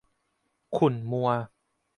[0.77, 1.29] ขุ่นมัว